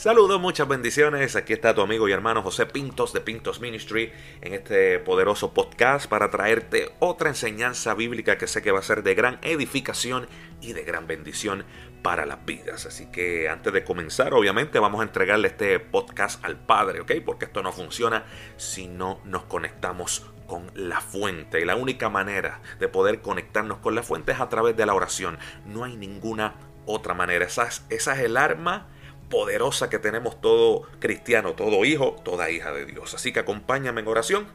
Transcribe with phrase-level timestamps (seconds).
[0.00, 1.36] Saludos, muchas bendiciones.
[1.36, 4.10] Aquí está tu amigo y hermano José Pintos de Pintos Ministry
[4.40, 9.02] en este poderoso podcast para traerte otra enseñanza bíblica que sé que va a ser
[9.02, 10.26] de gran edificación
[10.62, 11.66] y de gran bendición
[12.00, 12.86] para las vidas.
[12.86, 17.12] Así que antes de comenzar, obviamente vamos a entregarle este podcast al Padre, ¿ok?
[17.22, 18.24] Porque esto no funciona
[18.56, 21.60] si no nos conectamos con la fuente.
[21.60, 24.94] Y la única manera de poder conectarnos con la fuente es a través de la
[24.94, 25.38] oración.
[25.66, 26.54] No hay ninguna
[26.86, 27.44] otra manera.
[27.44, 28.88] Esa es, esa es el arma
[29.30, 33.14] poderosa que tenemos todo cristiano, todo hijo, toda hija de Dios.
[33.14, 34.46] Así que acompáñame en oración,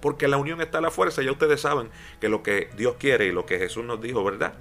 [0.00, 1.22] porque la unión está la fuerza.
[1.22, 1.88] Ya ustedes saben
[2.20, 4.52] que lo que Dios quiere y lo que Jesús nos dijo, ¿verdad?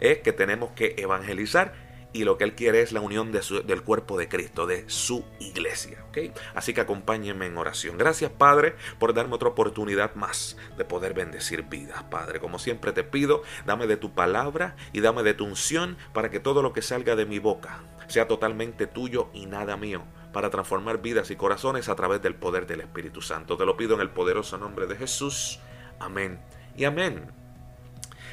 [0.00, 1.72] Es que tenemos que evangelizar
[2.12, 6.04] y lo que Él quiere es la unión del cuerpo de Cristo, de su iglesia.
[6.08, 6.32] ¿okay?
[6.54, 7.98] Así que acompáñenme en oración.
[7.98, 12.40] Gracias Padre por darme otra oportunidad más de poder bendecir vidas, Padre.
[12.40, 16.40] Como siempre te pido, dame de tu palabra y dame de tu unción para que
[16.40, 21.00] todo lo que salga de mi boca sea totalmente tuyo y nada mío, para transformar
[21.00, 23.56] vidas y corazones a través del poder del Espíritu Santo.
[23.56, 25.60] Te lo pido en el poderoso nombre de Jesús.
[25.98, 26.40] Amén
[26.76, 27.41] y amén.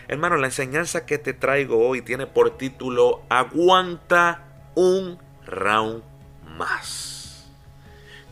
[0.09, 4.43] Hermano, la enseñanza que te traigo hoy tiene por título Aguanta
[4.73, 6.02] un round
[6.57, 7.52] más.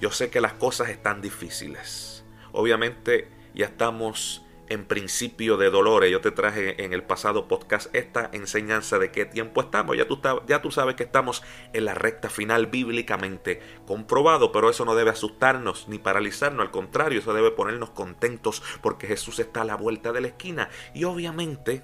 [0.02, 2.26] Yo sé que las cosas están difíciles.
[2.52, 6.12] Obviamente ya estamos en principio de dolores.
[6.12, 9.98] Yo te traje en el pasado podcast esta enseñanza de qué tiempo estamos.
[9.98, 14.86] Ya tú, ya tú sabes que estamos en la recta final bíblicamente comprobado, pero eso
[14.86, 16.66] no debe asustarnos ni paralizarnos.
[16.66, 20.70] Al contrario, eso debe ponernos contentos porque Jesús está a la vuelta de la esquina.
[20.94, 21.84] Y obviamente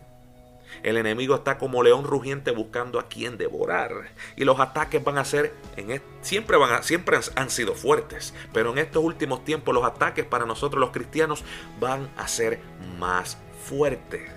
[0.81, 4.11] el enemigo está como león rugiente buscando a quien devorar.
[4.35, 8.79] Y los ataques van a ser, en siempre, van siempre han, sido fuertes, pero en
[8.79, 11.43] estos últimos tiempos los ataques para nosotros los cristianos
[11.79, 12.59] van a ser
[12.97, 14.31] más fuertes.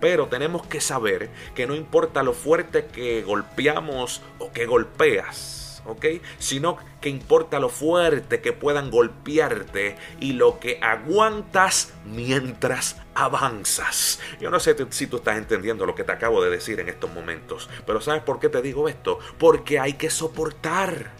[0.00, 6.06] Pero tenemos que saber que no importa lo fuerte que golpeamos o que golpeas, ¿ok?
[6.38, 14.20] Sino que importa lo fuerte que puedan golpearte y lo que aguantas mientras avanzas.
[14.40, 17.12] Yo no sé si tú estás entendiendo lo que te acabo de decir en estos
[17.12, 19.18] momentos, pero ¿sabes por qué te digo esto?
[19.38, 21.12] Porque hay que soportar,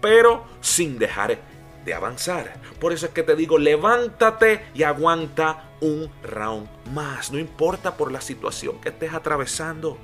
[0.00, 1.38] pero sin dejar
[1.84, 2.54] de avanzar.
[2.80, 7.30] Por eso es que te digo, levántate y aguanta un round más.
[7.30, 9.98] No importa por la situación que estés atravesando.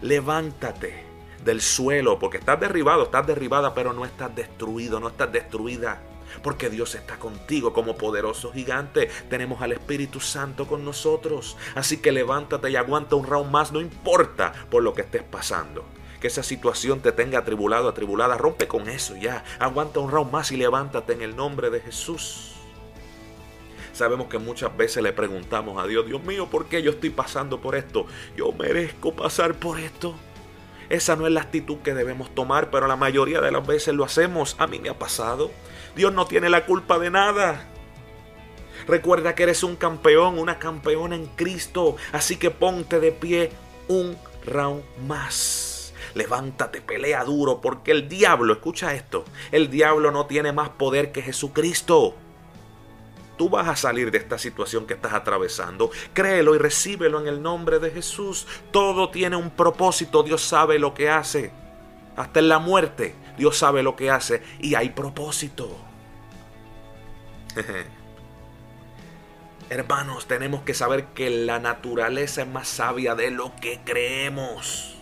[0.00, 1.11] Levántate
[1.44, 6.00] del suelo, porque estás derribado, estás derribada, pero no estás destruido, no estás destruida.
[6.42, 9.10] Porque Dios está contigo como poderoso gigante.
[9.28, 11.58] Tenemos al Espíritu Santo con nosotros.
[11.74, 15.84] Así que levántate y aguanta un round más, no importa por lo que estés pasando.
[16.20, 19.44] Que esa situación te tenga atribulado, atribulada, rompe con eso ya.
[19.58, 22.52] Aguanta un round más y levántate en el nombre de Jesús.
[23.92, 27.60] Sabemos que muchas veces le preguntamos a Dios, Dios mío, ¿por qué yo estoy pasando
[27.60, 28.06] por esto?
[28.34, 30.14] Yo merezco pasar por esto.
[30.92, 34.04] Esa no es la actitud que debemos tomar, pero la mayoría de las veces lo
[34.04, 34.56] hacemos.
[34.58, 35.50] A mí me ha pasado.
[35.96, 37.66] Dios no tiene la culpa de nada.
[38.86, 41.96] Recuerda que eres un campeón, una campeona en Cristo.
[42.12, 43.50] Así que ponte de pie
[43.88, 45.94] un round más.
[46.12, 51.22] Levántate, pelea duro, porque el diablo, escucha esto, el diablo no tiene más poder que
[51.22, 52.16] Jesucristo.
[53.42, 55.90] Tú vas a salir de esta situación que estás atravesando.
[56.14, 58.46] Créelo y recíbelo en el nombre de Jesús.
[58.70, 60.22] Todo tiene un propósito.
[60.22, 61.50] Dios sabe lo que hace.
[62.14, 65.76] Hasta en la muerte, Dios sabe lo que hace y hay propósito.
[69.70, 74.94] Hermanos, tenemos que saber que la naturaleza es más sabia de lo que creemos.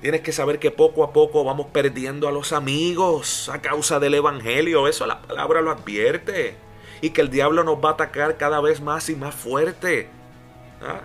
[0.00, 4.14] Tienes que saber que poco a poco vamos perdiendo a los amigos a causa del
[4.14, 4.88] Evangelio.
[4.88, 6.65] Eso la palabra lo advierte
[7.00, 10.08] y que el diablo nos va a atacar cada vez más y más fuerte.
[10.82, 11.00] ¿Ah?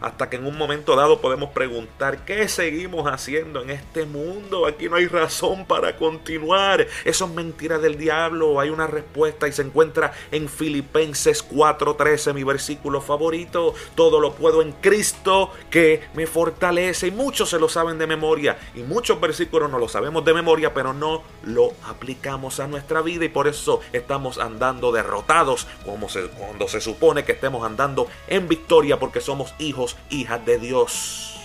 [0.00, 4.66] Hasta que en un momento dado podemos preguntar, ¿qué seguimos haciendo en este mundo?
[4.66, 6.86] Aquí no hay razón para continuar.
[7.04, 8.60] Eso es mentira del diablo.
[8.60, 13.74] Hay una respuesta y se encuentra en Filipenses 4:13, mi versículo favorito.
[13.94, 17.08] Todo lo puedo en Cristo que me fortalece.
[17.08, 18.58] Y muchos se lo saben de memoria.
[18.74, 23.24] Y muchos versículos no lo sabemos de memoria, pero no lo aplicamos a nuestra vida.
[23.24, 29.20] Y por eso estamos andando derrotados, cuando se supone que estemos andando en victoria porque
[29.20, 31.40] somos hijos hijas de Dios.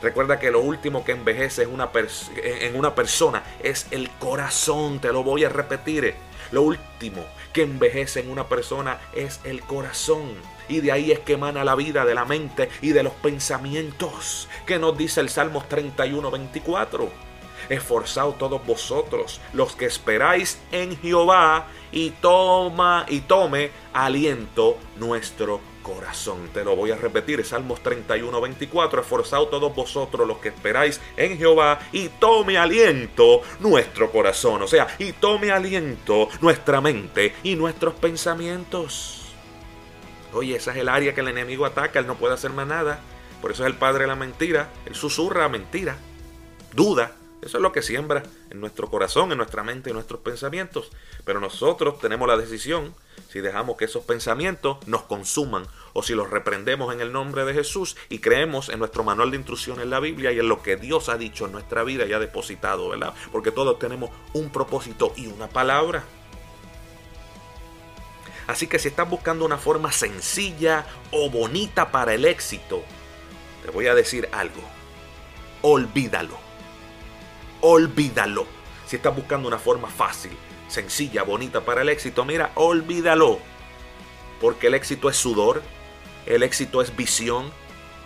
[0.00, 1.90] Recuerda que lo último que envejece en una,
[2.36, 6.14] en una persona es el corazón, te lo voy a repetir.
[6.52, 10.34] Lo último que envejece en una persona es el corazón.
[10.68, 14.48] Y de ahí es que emana la vida de la mente y de los pensamientos,
[14.66, 17.28] que nos dice el Salmos 31, 24
[17.68, 26.50] esforzaos todos vosotros, los que esperáis en Jehová, y toma y tome aliento nuestro corazón.
[26.52, 31.38] Te lo voy a repetir, Salmos 31, 24, esforzaos todos vosotros, los que esperáis en
[31.38, 37.94] Jehová, y tome aliento nuestro corazón, o sea, y tome aliento nuestra mente y nuestros
[37.94, 39.32] pensamientos.
[40.34, 43.00] Oye, esa es el área que el enemigo ataca, él no puede hacer más nada.
[43.40, 45.96] Por eso es el padre de la mentira, él susurra mentira,
[46.74, 50.90] duda, eso es lo que siembra en nuestro corazón, en nuestra mente, en nuestros pensamientos.
[51.24, 52.94] Pero nosotros tenemos la decisión
[53.30, 57.54] si dejamos que esos pensamientos nos consuman o si los reprendemos en el nombre de
[57.54, 60.76] Jesús y creemos en nuestro manual de instrucciones en la Biblia y en lo que
[60.76, 63.14] Dios ha dicho en nuestra vida y ha depositado, ¿verdad?
[63.30, 66.04] Porque todos tenemos un propósito y una palabra.
[68.48, 72.82] Así que si estás buscando una forma sencilla o bonita para el éxito,
[73.62, 74.62] te voy a decir algo.
[75.60, 76.47] Olvídalo
[77.60, 78.46] olvídalo.
[78.86, 80.32] Si estás buscando una forma fácil,
[80.68, 83.38] sencilla, bonita para el éxito, mira, olvídalo.
[84.40, 85.62] Porque el éxito es sudor,
[86.26, 87.50] el éxito es visión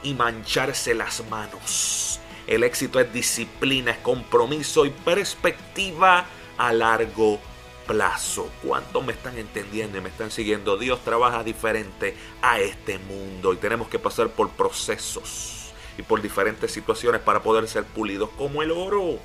[0.02, 2.20] y mancharse las manos.
[2.46, 6.26] El éxito es disciplina, es compromiso y perspectiva
[6.58, 7.38] a largo
[7.87, 8.48] plazo.
[8.62, 10.76] ¿Cuántos me están entendiendo y me están siguiendo?
[10.76, 16.72] Dios trabaja diferente a este mundo y tenemos que pasar por procesos y por diferentes
[16.72, 19.19] situaciones para poder ser pulidos como el oro.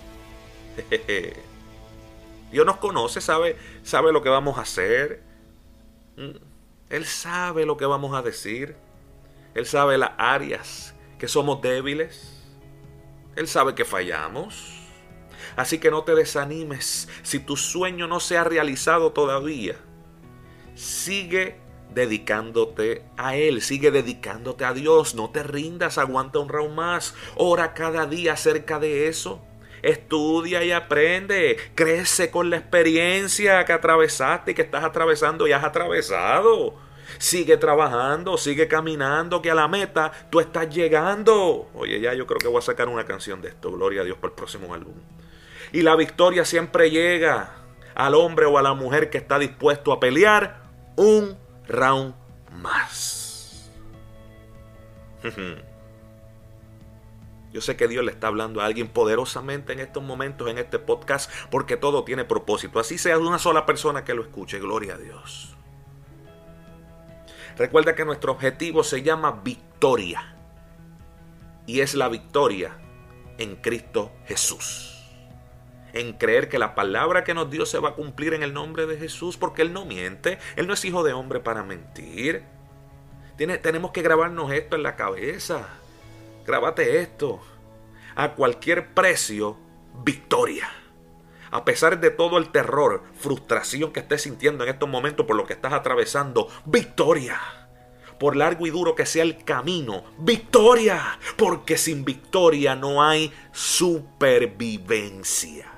[2.51, 5.21] Dios nos conoce, sabe, sabe lo que vamos a hacer.
[6.15, 6.37] Mm.
[6.89, 8.75] Él sabe lo que vamos a decir.
[9.53, 12.43] Él sabe las áreas que somos débiles.
[13.35, 14.77] Él sabe que fallamos.
[15.55, 19.75] Así que no te desanimes si tu sueño no se ha realizado todavía.
[20.75, 21.59] Sigue
[21.93, 27.73] dedicándote a Él, sigue dedicándote a Dios, no te rindas, aguanta un round más, ora
[27.73, 29.41] cada día acerca de eso.
[29.81, 31.57] Estudia y aprende.
[31.75, 36.75] Crece con la experiencia que atravesaste y que estás atravesando y has atravesado.
[37.19, 41.69] Sigue trabajando, sigue caminando, que a la meta tú estás llegando.
[41.73, 43.71] Oye, ya yo creo que voy a sacar una canción de esto.
[43.71, 44.95] Gloria a Dios por el próximo álbum.
[45.71, 47.55] Y la victoria siempre llega
[47.95, 50.61] al hombre o a la mujer que está dispuesto a pelear
[50.95, 51.37] un
[51.67, 52.13] round
[52.51, 53.71] más.
[57.51, 60.79] Yo sé que Dios le está hablando a alguien poderosamente en estos momentos, en este
[60.79, 62.79] podcast, porque todo tiene propósito.
[62.79, 64.59] Así sea de una sola persona que lo escuche.
[64.59, 65.55] Gloria a Dios.
[67.57, 70.35] Recuerda que nuestro objetivo se llama victoria.
[71.65, 72.77] Y es la victoria
[73.37, 74.93] en Cristo Jesús.
[75.93, 78.85] En creer que la palabra que nos dio se va a cumplir en el nombre
[78.85, 80.37] de Jesús, porque Él no miente.
[80.55, 82.43] Él no es hijo de hombre para mentir.
[83.37, 85.67] Tenemos que grabarnos esto en la cabeza.
[86.47, 87.41] Grábate esto.
[88.15, 89.57] A cualquier precio,
[90.05, 90.69] victoria.
[91.51, 95.45] A pesar de todo el terror, frustración que estés sintiendo en estos momentos por lo
[95.45, 97.37] que estás atravesando, victoria.
[98.17, 101.19] Por largo y duro que sea el camino, victoria.
[101.35, 105.69] Porque sin victoria no hay supervivencia.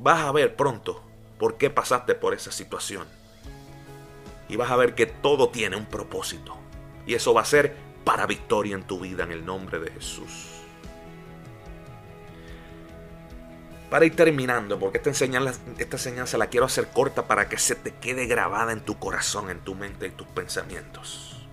[0.00, 1.00] Vas a ver pronto
[1.38, 3.06] por qué pasaste por esa situación.
[4.48, 6.61] Y vas a ver que todo tiene un propósito.
[7.06, 10.48] Y eso va a ser para victoria en tu vida en el nombre de Jesús.
[13.90, 17.74] Para ir terminando, porque esta enseñanza, esta enseñanza la quiero hacer corta para que se
[17.74, 21.46] te quede grabada en tu corazón, en tu mente y tus pensamientos.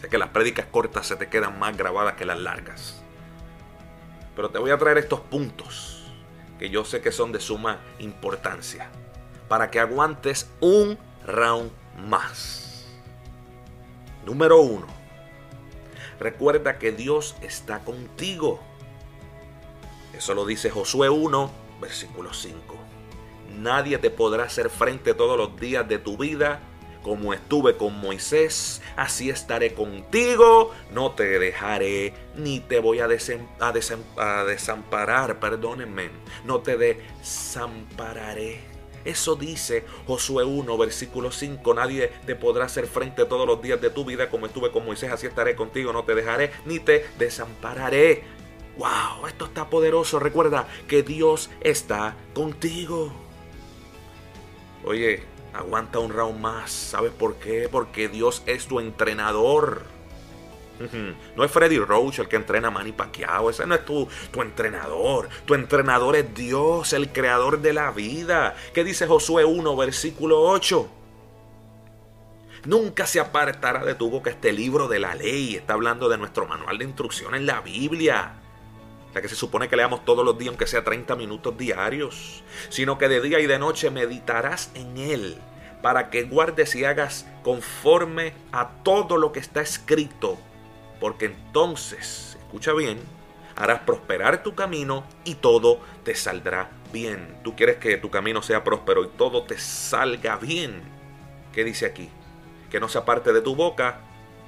[0.00, 3.02] Sé que las prédicas cortas se te quedan más grabadas que las largas.
[4.34, 6.10] Pero te voy a traer estos puntos
[6.58, 8.88] que yo sé que son de suma importancia
[9.48, 11.70] para que aguantes un round
[12.06, 12.67] más.
[14.28, 14.86] Número uno,
[16.20, 18.60] recuerda que Dios está contigo.
[20.14, 22.76] Eso lo dice Josué 1, versículo 5.
[23.56, 26.60] Nadie te podrá hacer frente todos los días de tu vida.
[27.02, 30.74] Como estuve con Moisés, así estaré contigo.
[30.92, 35.40] No te dejaré ni te voy a, desamparar.
[35.40, 36.10] Perdónenme.
[36.44, 38.77] No te desampararé.
[39.08, 41.72] Eso dice Josué 1, versículo 5.
[41.72, 45.10] Nadie te podrá hacer frente todos los días de tu vida como estuve con Moisés,
[45.10, 48.24] así estaré contigo, no te dejaré ni te desampararé.
[48.76, 49.26] ¡Wow!
[49.26, 50.18] Esto está poderoso.
[50.18, 53.10] Recuerda que Dios está contigo.
[54.84, 55.22] Oye,
[55.54, 56.70] aguanta un round más.
[56.70, 57.70] ¿Sabes por qué?
[57.70, 59.84] Porque Dios es tu entrenador.
[61.36, 63.50] No es Freddy Roach el que entrena a Manny Pacquiao.
[63.50, 65.28] Ese no es tu, tu entrenador.
[65.44, 68.54] Tu entrenador es Dios, el creador de la vida.
[68.72, 70.88] ¿Qué dice Josué 1, versículo 8?
[72.64, 75.54] Nunca se apartará de tu boca este libro de la ley.
[75.56, 78.34] Está hablando de nuestro manual de instrucción en la Biblia.
[79.14, 82.42] La que se supone que leamos todos los días, aunque sea 30 minutos diarios.
[82.68, 85.38] Sino que de día y de noche meditarás en él
[85.82, 90.38] para que guardes y hagas conforme a todo lo que está escrito.
[91.00, 92.98] Porque entonces, escucha bien,
[93.56, 97.38] harás prosperar tu camino y todo te saldrá bien.
[97.42, 100.82] Tú quieres que tu camino sea próspero y todo te salga bien.
[101.52, 102.08] ¿Qué dice aquí?
[102.70, 104.00] Que no se aparte de tu boca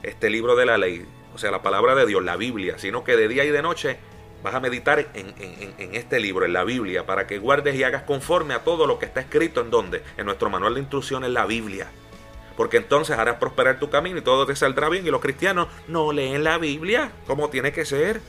[0.02, 3.16] este libro de la ley, o sea, la palabra de Dios, la Biblia, sino que
[3.16, 3.98] de día y de noche
[4.42, 5.34] vas a meditar en,
[5.92, 9.06] este libro, en la Biblia, para que guardes y hagas conforme a todo lo que
[9.06, 11.90] está escrito en donde, en nuestro manual de instrucciones, la Biblia.
[12.60, 15.06] Porque entonces harás prosperar tu camino y todo te saldrá bien.
[15.06, 18.20] Y los cristianos no leen la Biblia como tiene que ser.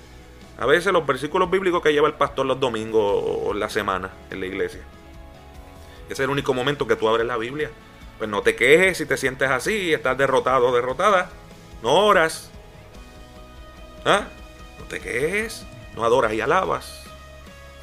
[0.57, 4.39] A veces los versículos bíblicos que lleva el pastor los domingos o la semana en
[4.39, 4.79] la iglesia.
[6.05, 7.71] Ese es el único momento que tú abres la Biblia.
[8.19, 11.29] Pues no te quejes si te sientes así y estás derrotado o derrotada.
[11.83, 12.51] No oras.
[14.05, 14.27] ¿Ah?
[14.79, 17.03] No te quejes no adoras y alabas,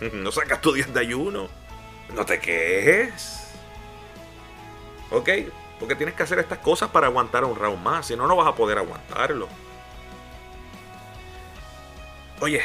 [0.12, 1.49] no sacas tu día de ayuno,
[2.14, 3.35] no te quejes.
[5.11, 5.28] ¿Ok?
[5.78, 8.49] Porque tienes que hacer estas cosas para aguantar un round más, si no, no vas
[8.49, 9.49] a poder aguantarlo.
[12.40, 12.62] Oye,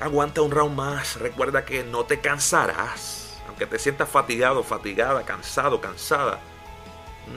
[0.00, 5.80] aguanta un round más, recuerda que no te cansarás, aunque te sientas fatigado, fatigada, cansado,
[5.80, 6.40] cansada.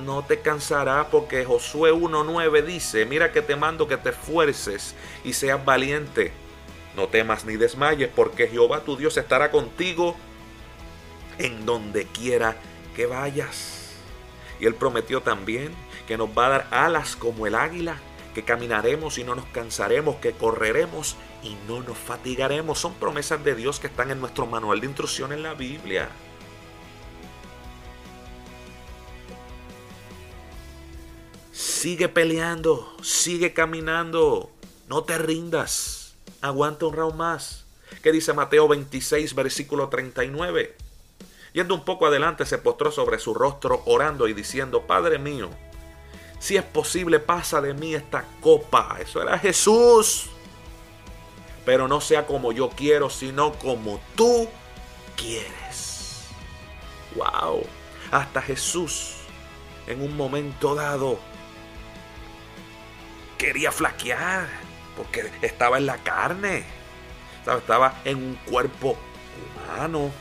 [0.03, 5.33] No te cansarás porque Josué 1.9 dice, mira que te mando que te esfuerces y
[5.33, 6.31] seas valiente.
[6.95, 10.15] No temas ni desmayes, porque Jehová tu Dios estará contigo
[11.39, 12.55] en donde quiera
[12.95, 13.78] que vayas.
[14.60, 15.74] Y él prometió también
[16.08, 17.98] que nos va a dar alas como el águila,
[18.34, 22.80] que caminaremos y no nos cansaremos, que correremos y no nos fatigaremos.
[22.80, 26.10] Son promesas de Dios que están en nuestro manual de instrucción en la Biblia.
[31.51, 34.51] Sigue peleando, sigue caminando,
[34.88, 36.00] no te rindas
[36.42, 37.66] aguanta un round más.
[38.01, 40.75] ¿Qué dice Mateo 26, versículo 39?
[41.53, 45.50] Yendo un poco adelante, se postró sobre su rostro orando y diciendo, Padre mío,
[46.39, 48.98] si es posible, pasa de mí esta copa.
[49.00, 50.29] Eso era Jesús.
[51.65, 54.48] Pero no sea como yo quiero, sino como tú
[55.18, 56.27] quieres.
[57.15, 57.63] Wow.
[58.12, 59.15] Hasta Jesús,
[59.86, 61.20] en un momento dado,
[63.38, 64.48] quería flaquear
[64.96, 66.63] porque estaba en la carne,
[67.46, 68.98] estaba en un cuerpo
[69.68, 70.12] humano.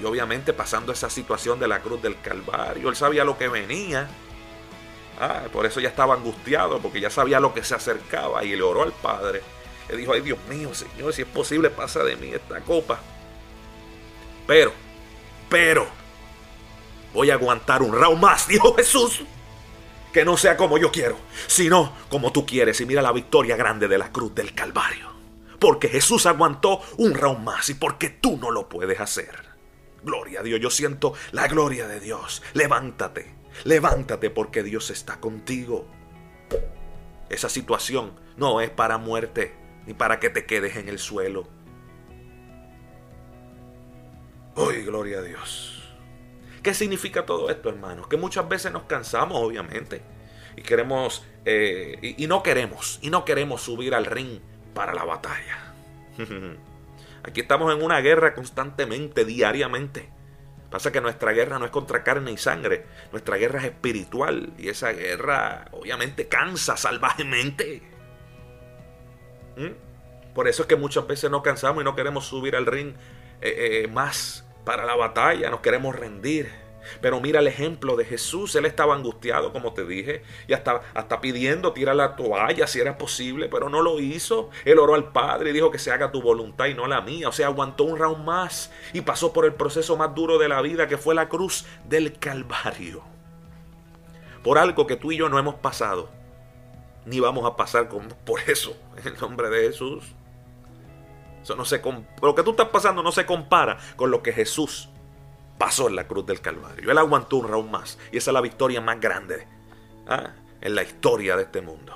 [0.00, 4.08] Y obviamente pasando esa situación de la cruz del Calvario, él sabía lo que venía.
[5.20, 8.62] Ah, por eso ya estaba angustiado, porque ya sabía lo que se acercaba y le
[8.62, 9.42] oró al Padre.
[9.88, 13.00] Le dijo, ay Dios mío, Señor, si es posible, pasa de mí esta copa.
[14.46, 14.72] Pero,
[15.48, 15.86] pero,
[17.12, 19.22] voy a aguantar un round más, dijo Jesús
[20.12, 21.16] que no sea como yo quiero,
[21.46, 22.80] sino como tú quieres.
[22.80, 25.12] Y mira la victoria grande de la cruz del Calvario.
[25.58, 29.47] Porque Jesús aguantó un round más y porque tú no lo puedes hacer.
[30.08, 32.42] Gloria a Dios, yo siento la gloria de Dios.
[32.54, 33.34] Levántate,
[33.64, 35.86] levántate porque Dios está contigo.
[37.28, 41.46] Esa situación no es para muerte ni para que te quedes en el suelo.
[44.54, 45.94] Hoy, gloria a Dios.
[46.62, 48.08] ¿Qué significa todo esto, hermanos?
[48.08, 50.00] Que muchas veces nos cansamos, obviamente,
[50.56, 54.40] y queremos, eh, y, no queremos, y no queremos subir al ring
[54.72, 55.74] para la batalla.
[57.28, 60.08] Aquí estamos en una guerra constantemente, diariamente.
[60.70, 64.68] Pasa que nuestra guerra no es contra carne y sangre, nuestra guerra es espiritual y
[64.68, 67.82] esa guerra obviamente cansa salvajemente.
[69.56, 70.32] ¿Mm?
[70.34, 72.94] Por eso es que muchas veces nos cansamos y no queremos subir al ring
[73.42, 76.50] eh, eh, más para la batalla, nos queremos rendir.
[77.00, 81.72] Pero mira el ejemplo de Jesús, él estaba angustiado, como te dije, y hasta, pidiendo
[81.72, 84.50] tirar la toalla si era posible, pero no lo hizo.
[84.64, 87.28] Él oró al Padre y dijo que se haga tu voluntad y no la mía.
[87.28, 90.60] O sea, aguantó un round más y pasó por el proceso más duro de la
[90.62, 93.02] vida, que fue la cruz del Calvario.
[94.42, 96.08] Por algo que tú y yo no hemos pasado,
[97.04, 100.14] ni vamos a pasar por eso, en el nombre de Jesús
[101.54, 101.80] no se
[102.22, 104.88] lo que tú estás pasando no se compara con lo que Jesús
[105.58, 106.90] pasó en la cruz del Calvario.
[106.90, 107.98] Él aguantó un round más.
[108.12, 109.46] Y esa es la victoria más grande
[110.06, 110.30] ¿ah?
[110.60, 111.94] en la historia de este mundo.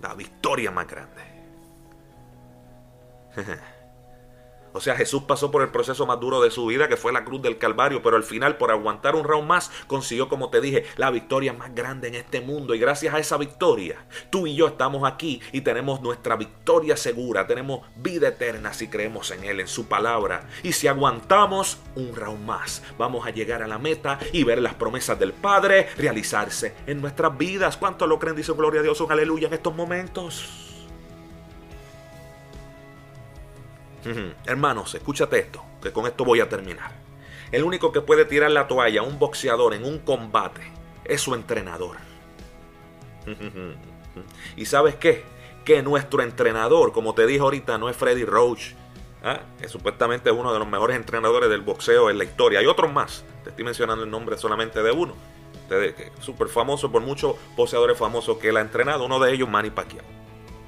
[0.00, 1.22] La victoria más grande.
[4.72, 7.24] O sea, Jesús pasó por el proceso más duro de su vida, que fue la
[7.24, 10.84] cruz del Calvario, pero al final, por aguantar un round más, consiguió, como te dije,
[10.96, 12.74] la victoria más grande en este mundo.
[12.74, 17.46] Y gracias a esa victoria, tú y yo estamos aquí y tenemos nuestra victoria segura,
[17.46, 20.48] tenemos vida eterna si creemos en Él, en su palabra.
[20.62, 24.74] Y si aguantamos un round más, vamos a llegar a la meta y ver las
[24.74, 27.76] promesas del Padre realizarse en nuestras vidas.
[27.76, 28.36] ¿Cuánto lo creen?
[28.36, 30.71] Dice gloria a Dios, un aleluya en estos momentos.
[34.46, 36.92] Hermanos, escúchate esto, que con esto voy a terminar.
[37.52, 40.62] El único que puede tirar la toalla a un boxeador en un combate
[41.04, 41.96] es su entrenador.
[44.56, 45.22] ¿Y sabes qué?
[45.64, 48.72] Que nuestro entrenador, como te dije ahorita, no es Freddy Roach,
[49.22, 49.40] ¿ah?
[49.60, 52.58] que supuestamente es uno de los mejores entrenadores del boxeo en la historia.
[52.58, 55.14] Hay otros más, te estoy mencionando el nombre solamente de uno.
[56.20, 59.04] Súper famoso por muchos boxeadores famosos que él ha entrenado.
[59.04, 60.04] Uno de ellos, Manny Pacquiao.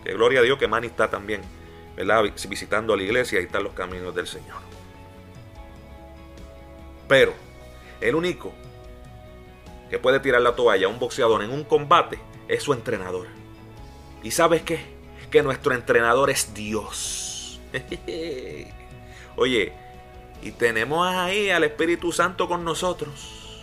[0.02, 1.42] Que gloria a Dios que Manny está también
[2.48, 4.58] visitando la iglesia y están los caminos del Señor.
[7.08, 7.34] Pero
[8.00, 8.52] el único
[9.90, 13.26] que puede tirar la toalla a un boxeador en un combate es su entrenador.
[14.22, 14.80] ¿Y sabes qué?
[15.30, 17.60] Que nuestro entrenador es Dios.
[19.36, 19.72] Oye,
[20.42, 23.62] y tenemos ahí al Espíritu Santo con nosotros.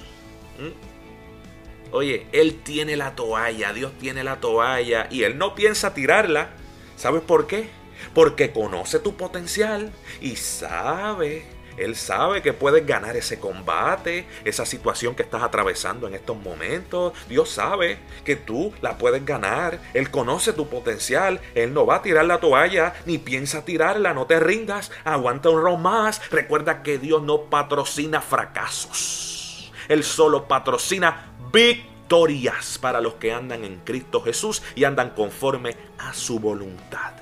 [0.59, 1.93] ¿Mm?
[1.93, 6.51] Oye, Él tiene la toalla, Dios tiene la toalla y Él no piensa tirarla.
[6.95, 7.69] ¿Sabes por qué?
[8.13, 9.91] Porque conoce tu potencial
[10.21, 11.45] y sabe,
[11.77, 17.13] Él sabe que puedes ganar ese combate, esa situación que estás atravesando en estos momentos.
[17.27, 19.79] Dios sabe que tú la puedes ganar.
[19.93, 21.39] Él conoce tu potencial.
[21.55, 24.13] Él no va a tirar la toalla ni piensa tirarla.
[24.13, 24.91] No te rindas.
[25.05, 26.29] Aguanta un round más.
[26.29, 29.71] Recuerda que Dios no patrocina fracasos.
[29.87, 36.13] Él solo patrocina victorias para los que andan en Cristo Jesús y andan conforme a
[36.13, 37.20] su voluntad.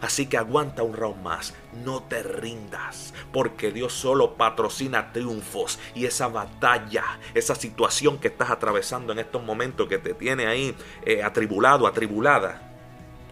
[0.00, 6.06] Así que aguanta un round más, no te rindas, porque Dios solo patrocina triunfos y
[6.06, 11.22] esa batalla, esa situación que estás atravesando en estos momentos que te tiene ahí eh,
[11.22, 12.72] atribulado, atribulada,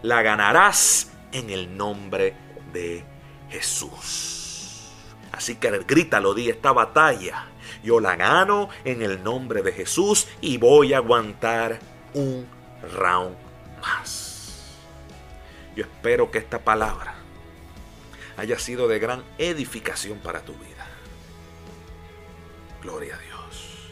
[0.01, 2.35] la ganarás en el nombre
[2.71, 3.03] de
[3.49, 4.43] Jesús.
[5.31, 7.47] Así que grítalo, di esta batalla.
[7.83, 11.79] Yo la gano en el nombre de Jesús y voy a aguantar
[12.13, 12.47] un
[12.95, 13.35] round
[13.81, 14.22] más.
[15.75, 17.15] Yo espero que esta palabra
[18.37, 20.87] haya sido de gran edificación para tu vida.
[22.81, 23.89] Gloria a Dios.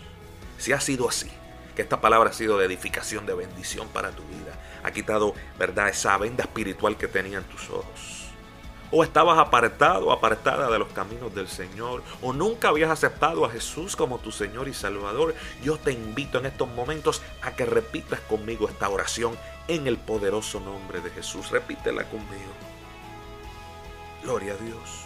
[0.57, 1.31] Si ha sido así,
[1.75, 5.89] que esta palabra ha sido de edificación, de bendición para tu vida, ha quitado, ¿verdad?,
[5.89, 8.30] esa venda espiritual que tenían tus ojos
[8.91, 13.95] o estabas apartado, apartada de los caminos del Señor, o nunca habías aceptado a Jesús
[13.95, 18.67] como tu Señor y Salvador, yo te invito en estos momentos a que repitas conmigo
[18.67, 21.49] esta oración en el poderoso nombre de Jesús.
[21.51, 22.51] Repítela conmigo.
[24.23, 25.05] Gloria a Dios.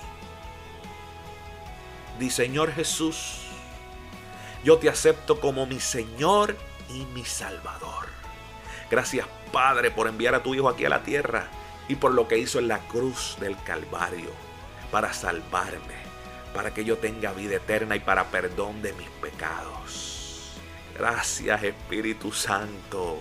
[2.19, 3.41] Di Señor Jesús,
[4.63, 6.55] yo te acepto como mi Señor
[6.89, 8.07] y mi Salvador.
[8.89, 11.49] Gracias Padre por enviar a tu Hijo aquí a la tierra
[11.87, 14.31] y por lo que hizo en la cruz del Calvario
[14.91, 15.95] para salvarme,
[16.53, 20.53] para que yo tenga vida eterna y para perdón de mis pecados.
[20.97, 23.19] Gracias Espíritu Santo.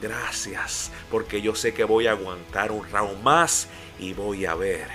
[0.00, 3.68] Gracias, porque yo sé que voy a aguantar un round más
[4.00, 4.88] y voy a ver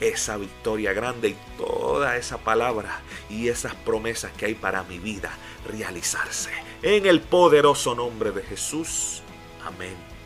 [0.00, 5.30] esa victoria grande y toda esa palabra y esas promesas que hay para mi vida
[5.66, 6.50] realizarse.
[6.82, 9.22] En el poderoso nombre de Jesús.
[9.66, 10.17] Amén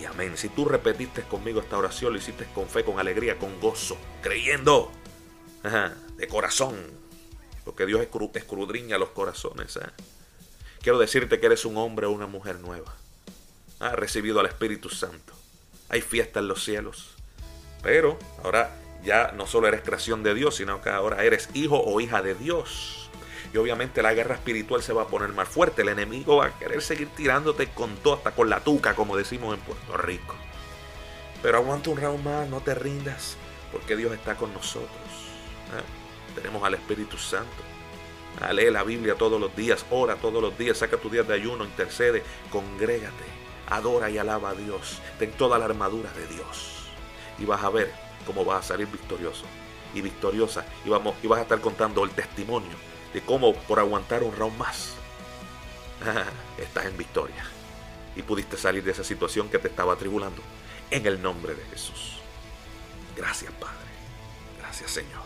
[0.00, 0.36] y amén.
[0.36, 4.90] Si tú repetiste conmigo esta oración, lo hiciste con fe, con alegría, con gozo, creyendo,
[6.16, 6.76] de corazón,
[7.64, 8.00] porque Dios
[8.34, 9.76] escudriña los corazones.
[9.76, 9.90] ¿eh?
[10.80, 12.94] Quiero decirte que eres un hombre o una mujer nueva.
[13.80, 15.32] Has recibido al Espíritu Santo.
[15.88, 17.14] Hay fiesta en los cielos.
[17.82, 22.00] Pero ahora ya no solo eres creación de Dios, sino que ahora eres hijo o
[22.00, 23.07] hija de Dios.
[23.52, 25.82] Y obviamente la guerra espiritual se va a poner más fuerte.
[25.82, 29.54] El enemigo va a querer seguir tirándote con todo, hasta con la tuca, como decimos
[29.54, 30.34] en Puerto Rico.
[31.42, 33.36] Pero aguanta un round más, no te rindas,
[33.72, 34.90] porque Dios está con nosotros.
[35.76, 36.34] ¿eh?
[36.34, 37.62] Tenemos al Espíritu Santo.
[38.40, 41.34] Ah, lee la Biblia todos los días, ora todos los días, saca tu día de
[41.34, 43.24] ayuno, intercede, congrégate,
[43.68, 45.00] adora y alaba a Dios.
[45.18, 46.88] Ten toda la armadura de Dios.
[47.38, 47.92] Y vas a ver
[48.26, 49.44] cómo vas a salir victorioso
[49.94, 50.66] y victoriosa.
[50.84, 52.76] Y, vamos, y vas a estar contando el testimonio
[53.12, 54.94] de cómo por aguantar un round más
[56.58, 57.44] estás en victoria
[58.16, 60.42] y pudiste salir de esa situación que te estaba atribulando
[60.90, 62.18] en el nombre de Jesús.
[63.16, 63.74] Gracias Padre,
[64.58, 65.22] gracias Señor.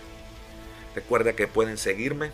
[0.95, 2.31] Recuerda que pueden seguirme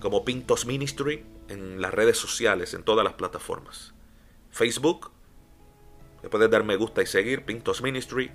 [0.00, 3.94] como Pintos Ministry en las redes sociales, en todas las plataformas.
[4.50, 5.10] Facebook,
[6.22, 8.30] le puedes dar me gusta y seguir, Pintos Ministry.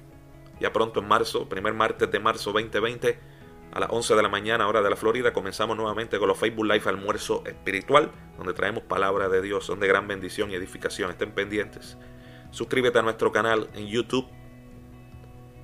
[0.60, 3.20] Ya pronto en marzo, primer martes de marzo 2020,
[3.78, 6.66] a las 11 de la mañana, hora de la Florida, comenzamos nuevamente con los Facebook
[6.66, 11.12] Live Almuerzo Espiritual, donde traemos palabra de Dios, son de gran bendición y edificación.
[11.12, 11.96] Estén pendientes.
[12.50, 14.26] Suscríbete a nuestro canal en YouTube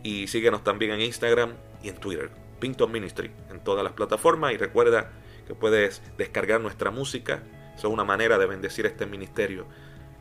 [0.04, 2.30] y síguenos también en Instagram y en Twitter.
[2.60, 5.10] Pinto Ministry en todas las plataformas y recuerda
[5.48, 7.42] que puedes descargar nuestra música.
[7.76, 9.66] Eso es una manera de bendecir este ministerio.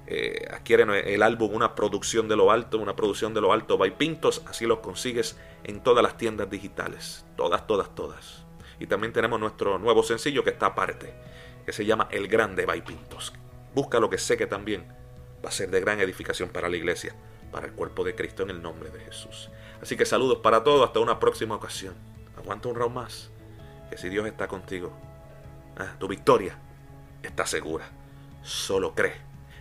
[0.07, 3.97] Eh, adquieren el álbum Una producción de lo alto, una producción de lo alto by
[3.97, 8.45] Pintos, así los consigues en todas las tiendas digitales, todas, todas, todas.
[8.81, 11.15] Y también tenemos nuestro nuevo sencillo que está aparte,
[11.65, 13.33] que se llama El Grande by Pintos.
[13.75, 14.87] Busca lo que sé que también
[15.45, 17.15] va a ser de gran edificación para la iglesia,
[17.51, 19.51] para el cuerpo de Cristo en el nombre de Jesús.
[19.81, 21.95] Así que saludos para todos, hasta una próxima ocasión.
[22.37, 23.31] Aguanta un round más,
[23.91, 24.93] que si Dios está contigo,
[25.77, 26.59] ah, tu victoria
[27.23, 27.89] está segura.
[28.43, 29.15] Solo cree,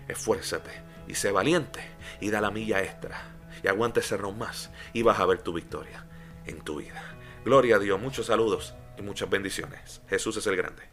[0.08, 0.72] esfuérzate
[1.08, 1.82] y sé valiente
[2.20, 3.22] y da la milla extra.
[3.64, 6.06] Y aguanta ese más y vas a ver tu victoria
[6.46, 7.04] en tu vida.
[7.46, 10.02] Gloria a Dios, muchos saludos y muchas bendiciones.
[10.10, 10.84] Jesús es el grande.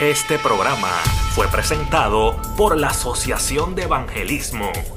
[0.00, 0.90] Este programa
[1.34, 4.70] fue presentado por la Asociación de Evangelismo.